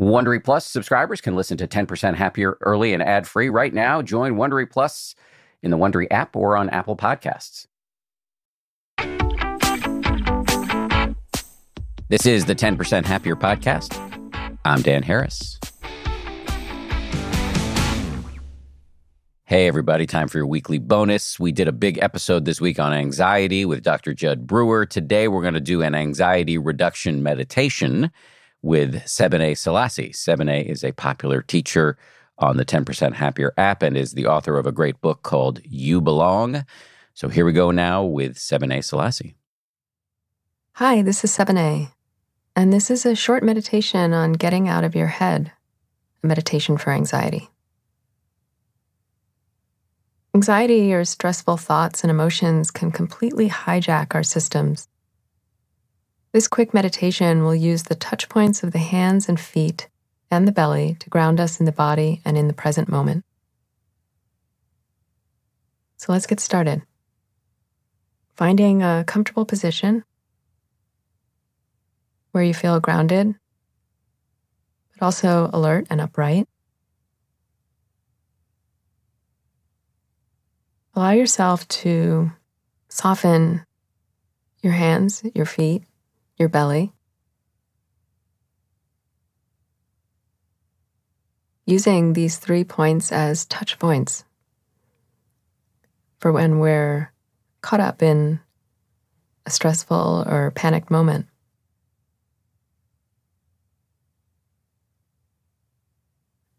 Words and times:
Wondery 0.00 0.42
Plus 0.42 0.64
subscribers 0.64 1.20
can 1.20 1.36
listen 1.36 1.58
to 1.58 1.68
10% 1.68 2.14
Happier 2.14 2.56
early 2.62 2.94
and 2.94 3.02
ad 3.02 3.28
free 3.28 3.50
right 3.50 3.74
now. 3.74 4.00
Join 4.00 4.36
Wondery 4.36 4.68
Plus 4.70 5.14
in 5.62 5.70
the 5.70 5.76
Wondery 5.76 6.06
app 6.10 6.34
or 6.34 6.56
on 6.56 6.70
Apple 6.70 6.96
Podcasts. 6.96 7.66
This 12.08 12.24
is 12.24 12.46
the 12.46 12.54
10% 12.54 13.04
Happier 13.04 13.36
podcast. 13.36 13.94
I'm 14.64 14.80
Dan 14.80 15.02
Harris. 15.02 15.60
Hey, 19.44 19.66
everybody, 19.66 20.06
time 20.06 20.28
for 20.28 20.38
your 20.38 20.46
weekly 20.46 20.78
bonus. 20.78 21.38
We 21.38 21.52
did 21.52 21.68
a 21.68 21.72
big 21.72 21.98
episode 21.98 22.46
this 22.46 22.58
week 22.58 22.78
on 22.78 22.94
anxiety 22.94 23.66
with 23.66 23.82
Dr. 23.82 24.14
Jud 24.14 24.46
Brewer. 24.46 24.86
Today, 24.86 25.28
we're 25.28 25.42
going 25.42 25.52
to 25.52 25.60
do 25.60 25.82
an 25.82 25.94
anxiety 25.94 26.56
reduction 26.56 27.22
meditation 27.22 28.10
with 28.62 29.02
Sebene 29.04 29.56
Selassie. 29.56 30.10
Sebene 30.10 30.64
is 30.64 30.84
a 30.84 30.92
popular 30.92 31.42
teacher 31.42 31.96
on 32.38 32.56
the 32.56 32.64
10% 32.64 33.14
Happier 33.14 33.52
app 33.56 33.82
and 33.82 33.96
is 33.96 34.12
the 34.12 34.26
author 34.26 34.58
of 34.58 34.66
a 34.66 34.72
great 34.72 35.00
book 35.00 35.22
called 35.22 35.60
You 35.64 36.00
Belong. 36.00 36.64
So 37.14 37.28
here 37.28 37.44
we 37.44 37.52
go 37.52 37.70
now 37.70 38.04
with 38.04 38.36
Sebene 38.36 38.82
Selassie. 38.82 39.34
Hi, 40.74 41.02
this 41.02 41.24
is 41.24 41.36
Sebene, 41.36 41.92
and 42.56 42.72
this 42.72 42.90
is 42.90 43.04
a 43.04 43.14
short 43.14 43.42
meditation 43.42 44.14
on 44.14 44.32
getting 44.32 44.68
out 44.68 44.84
of 44.84 44.94
your 44.94 45.08
head, 45.08 45.52
a 46.22 46.26
meditation 46.26 46.78
for 46.78 46.92
anxiety. 46.92 47.50
Anxiety 50.32 50.94
or 50.94 51.04
stressful 51.04 51.56
thoughts 51.56 52.04
and 52.04 52.10
emotions 52.10 52.70
can 52.70 52.92
completely 52.92 53.50
hijack 53.50 54.14
our 54.14 54.22
systems 54.22 54.88
this 56.32 56.46
quick 56.46 56.72
meditation 56.72 57.42
will 57.42 57.54
use 57.54 57.84
the 57.84 57.94
touch 57.94 58.28
points 58.28 58.62
of 58.62 58.72
the 58.72 58.78
hands 58.78 59.28
and 59.28 59.38
feet 59.38 59.88
and 60.30 60.46
the 60.46 60.52
belly 60.52 60.96
to 61.00 61.10
ground 61.10 61.40
us 61.40 61.58
in 61.58 61.66
the 61.66 61.72
body 61.72 62.20
and 62.24 62.38
in 62.38 62.46
the 62.46 62.54
present 62.54 62.88
moment. 62.88 63.24
So 65.96 66.12
let's 66.12 66.26
get 66.26 66.40
started. 66.40 66.82
Finding 68.36 68.82
a 68.82 69.04
comfortable 69.06 69.44
position 69.44 70.04
where 72.30 72.44
you 72.44 72.54
feel 72.54 72.78
grounded, 72.78 73.34
but 74.94 75.04
also 75.04 75.50
alert 75.52 75.86
and 75.90 76.00
upright. 76.00 76.48
Allow 80.94 81.10
yourself 81.10 81.66
to 81.68 82.30
soften 82.88 83.64
your 84.62 84.72
hands, 84.72 85.22
your 85.34 85.46
feet, 85.46 85.82
your 86.40 86.48
belly. 86.48 86.92
Using 91.66 92.14
these 92.14 92.38
three 92.38 92.64
points 92.64 93.12
as 93.12 93.44
touch 93.44 93.78
points 93.78 94.24
for 96.18 96.32
when 96.32 96.58
we're 96.58 97.12
caught 97.60 97.78
up 97.78 98.02
in 98.02 98.40
a 99.46 99.50
stressful 99.50 100.24
or 100.26 100.50
panicked 100.50 100.90
moment. 100.90 101.26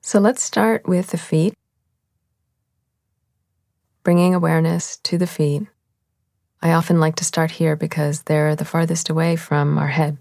So 0.00 0.18
let's 0.18 0.42
start 0.42 0.88
with 0.88 1.08
the 1.08 1.18
feet, 1.18 1.54
bringing 4.02 4.34
awareness 4.34 4.96
to 4.98 5.18
the 5.18 5.26
feet. 5.26 5.66
I 6.66 6.72
often 6.72 6.98
like 6.98 7.14
to 7.16 7.24
start 7.24 7.52
here 7.52 7.76
because 7.76 8.22
they're 8.22 8.56
the 8.56 8.64
farthest 8.64 9.08
away 9.08 9.36
from 9.36 9.78
our 9.78 9.86
head. 9.86 10.18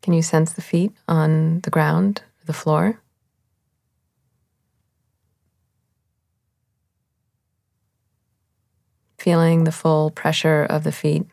Can 0.00 0.14
you 0.14 0.22
sense 0.22 0.54
the 0.54 0.62
feet 0.62 0.92
on 1.06 1.60
the 1.60 1.68
ground, 1.68 2.22
the 2.46 2.54
floor? 2.54 3.02
Feeling 9.18 9.64
the 9.64 9.70
full 9.70 10.10
pressure 10.10 10.64
of 10.64 10.84
the 10.84 10.92
feet. 10.92 11.26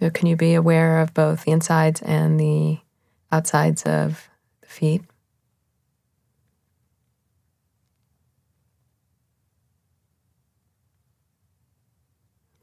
So 0.00 0.10
can 0.10 0.26
you 0.26 0.34
be 0.34 0.54
aware 0.54 0.98
of 0.98 1.14
both 1.14 1.44
the 1.44 1.52
insides 1.52 2.02
and 2.02 2.40
the 2.40 2.80
outsides 3.30 3.84
of 3.84 4.28
the 4.62 4.66
feet? 4.66 5.02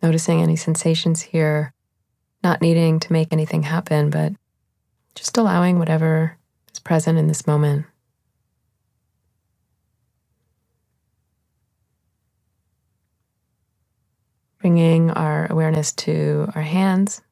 Noticing 0.06 0.40
any 0.40 0.56
sensations 0.56 1.24
here, 1.24 1.74
not 2.44 2.62
needing 2.62 3.00
to 3.00 3.12
make 3.12 3.30
anything 3.34 3.64
happen, 3.64 4.12
but 4.12 4.32
just 5.16 5.36
allowing 5.36 5.80
whatever 5.80 6.38
is 6.72 6.80
present 6.80 7.18
in 7.18 7.26
this 7.26 7.48
moment. 7.48 7.88
Bringing 14.60 15.10
our 15.10 15.48
awareness 15.52 15.92
to 15.94 16.52
our 16.54 16.62
hands. 16.62 17.24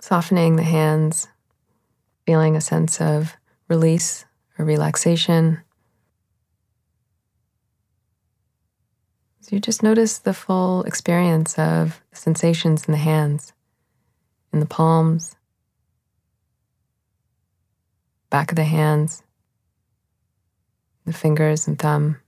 Softening 0.00 0.56
the 0.56 0.64
hands, 0.64 1.28
feeling 2.26 2.56
a 2.56 2.60
sense 2.60 3.00
of 3.00 3.36
release 3.68 4.24
or 4.58 4.64
relaxation. 4.64 5.60
So 9.40 9.56
you 9.56 9.60
just 9.60 9.82
notice 9.82 10.18
the 10.18 10.34
full 10.34 10.82
experience 10.84 11.58
of 11.58 12.02
sensations 12.12 12.86
in 12.86 12.92
the 12.92 12.98
hands, 12.98 13.52
in 14.52 14.60
the 14.60 14.66
palms, 14.66 15.36
back 18.30 18.52
of 18.52 18.56
the 18.56 18.64
hands, 18.64 19.22
the 21.06 21.12
fingers 21.12 21.66
and 21.66 21.78
thumb. 21.78 22.18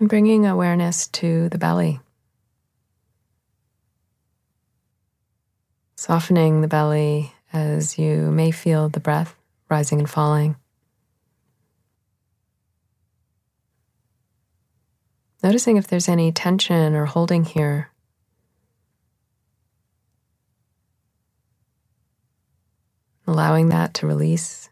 And 0.00 0.08
bringing 0.08 0.46
awareness 0.46 1.08
to 1.08 1.48
the 1.48 1.58
belly. 1.58 2.00
Softening 6.08 6.62
the 6.62 6.68
belly 6.68 7.34
as 7.52 7.98
you 7.98 8.30
may 8.30 8.50
feel 8.50 8.88
the 8.88 8.98
breath 8.98 9.36
rising 9.68 9.98
and 9.98 10.08
falling. 10.08 10.56
Noticing 15.42 15.76
if 15.76 15.86
there's 15.86 16.08
any 16.08 16.32
tension 16.32 16.94
or 16.94 17.04
holding 17.04 17.44
here. 17.44 17.90
Allowing 23.26 23.68
that 23.68 23.92
to 23.92 24.06
release. 24.06 24.70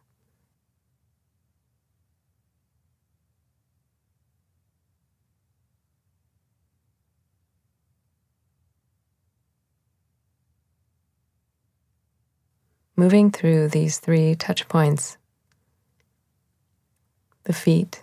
Moving 12.97 13.31
through 13.31 13.69
these 13.69 13.99
three 13.99 14.35
touch 14.35 14.67
points 14.69 15.19
the 17.45 17.53
feet, 17.53 18.03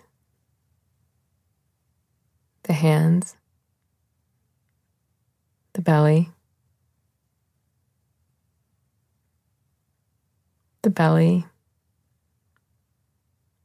the 2.64 2.74
hands, 2.74 3.36
the 5.74 5.82
belly, 5.82 6.30
the 10.84 10.90
belly, 10.90 11.46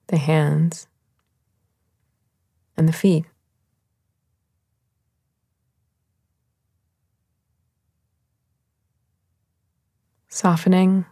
the 0.09 0.17
hands, 0.17 0.89
and 2.77 2.89
the 2.89 2.93
feet. 2.93 3.25
Softening 10.29 11.05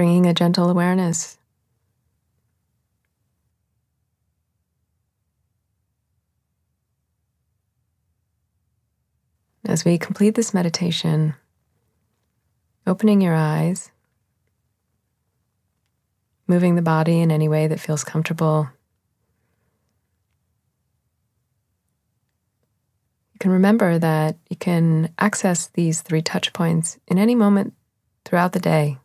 bringing 0.00 0.24
a 0.24 0.32
gentle 0.32 0.70
awareness. 0.70 1.36
As 9.66 9.84
we 9.84 9.98
complete 9.98 10.36
this 10.36 10.54
meditation, 10.54 11.34
opening 12.86 13.20
your 13.20 13.34
eyes, 13.34 13.90
moving 16.46 16.76
the 16.76 16.80
body 16.80 17.20
in 17.20 17.30
any 17.30 17.46
way 17.46 17.66
that 17.66 17.78
feels 17.78 18.02
comfortable. 18.02 18.70
You 23.34 23.38
can 23.38 23.50
remember 23.50 23.98
that 23.98 24.38
you 24.48 24.56
can 24.56 25.12
access 25.18 25.66
these 25.66 26.00
three 26.00 26.22
touch 26.22 26.54
points 26.54 26.98
in 27.06 27.18
any 27.18 27.34
moment 27.34 27.74
throughout 28.24 28.52
the 28.52 28.60
day. 28.60 28.96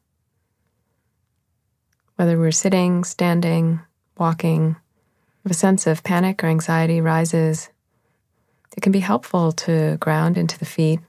Whether 2.16 2.40
we're 2.40 2.52
sitting, 2.52 3.04
standing, 3.04 3.82
walking, 4.18 4.78
if 5.44 5.52
a 5.52 5.54
sense 5.54 5.86
of 5.86 6.04
panic 6.04 6.44
or 6.44 6.48
anxiety 6.48 7.02
rises, 7.02 7.70
it 8.76 8.82
can 8.82 8.92
be 8.92 9.00
helpful 9.00 9.52
to 9.52 9.98
ground 9.98 10.38
into 10.38 10.58
the 10.58 10.66
feet, 10.66 11.02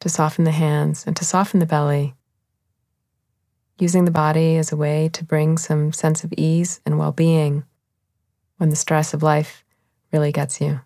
to 0.00 0.08
soften 0.08 0.44
the 0.44 0.50
hands, 0.50 1.06
and 1.06 1.14
to 1.16 1.24
soften 1.24 1.60
the 1.60 1.66
belly, 1.66 2.14
using 3.78 4.06
the 4.06 4.10
body 4.10 4.56
as 4.56 4.72
a 4.72 4.76
way 4.76 5.10
to 5.12 5.24
bring 5.24 5.58
some 5.58 5.92
sense 5.92 6.24
of 6.24 6.32
ease 6.36 6.80
and 6.86 6.98
well 6.98 7.12
being 7.12 7.64
when 8.56 8.70
the 8.70 8.76
stress 8.76 9.12
of 9.12 9.22
life 9.22 9.64
really 10.12 10.32
gets 10.32 10.60
you. 10.60 10.80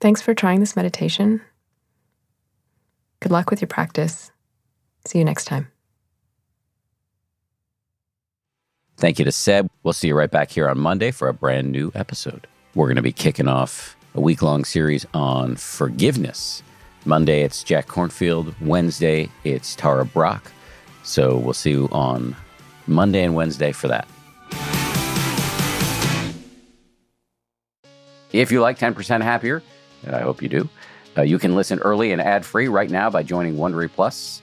Thanks 0.00 0.22
for 0.22 0.34
trying 0.34 0.60
this 0.60 0.76
meditation. 0.76 1.40
Good 3.20 3.32
luck 3.32 3.50
with 3.50 3.60
your 3.60 3.68
practice. 3.68 4.30
See 5.06 5.18
you 5.18 5.24
next 5.24 5.46
time. 5.46 5.68
Thank 8.96 9.18
you 9.18 9.24
to 9.24 9.32
Seb. 9.32 9.70
We'll 9.82 9.94
see 9.94 10.08
you 10.08 10.14
right 10.14 10.30
back 10.30 10.50
here 10.50 10.68
on 10.68 10.78
Monday 10.78 11.10
for 11.10 11.28
a 11.28 11.34
brand 11.34 11.72
new 11.72 11.90
episode. 11.94 12.46
We're 12.74 12.86
going 12.86 12.96
to 12.96 13.02
be 13.02 13.12
kicking 13.12 13.48
off 13.48 13.96
a 14.14 14.20
week 14.20 14.42
long 14.42 14.64
series 14.64 15.06
on 15.14 15.56
forgiveness. 15.56 16.62
Monday, 17.06 17.42
it's 17.42 17.64
Jack 17.64 17.86
Kornfield. 17.86 18.54
Wednesday, 18.60 19.30
it's 19.42 19.74
Tara 19.74 20.04
Brach. 20.04 20.52
So 21.02 21.38
we'll 21.38 21.54
see 21.54 21.70
you 21.70 21.88
on 21.92 22.36
Monday 22.86 23.24
and 23.24 23.34
Wednesday 23.34 23.72
for 23.72 23.88
that. 23.88 24.06
If 28.32 28.52
you 28.52 28.60
like 28.60 28.78
10% 28.78 29.22
Happier, 29.22 29.62
and 30.04 30.14
I 30.14 30.20
hope 30.20 30.42
you 30.42 30.48
do, 30.48 30.68
uh, 31.16 31.22
you 31.22 31.38
can 31.38 31.56
listen 31.56 31.78
early 31.80 32.12
and 32.12 32.20
ad 32.20 32.44
free 32.44 32.68
right 32.68 32.90
now 32.90 33.08
by 33.10 33.22
joining 33.22 33.56
Wondery 33.56 33.90
Plus 33.90 34.42